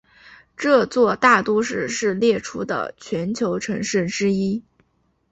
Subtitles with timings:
[0.57, 4.63] 这座大都市是列出的全球城市之一。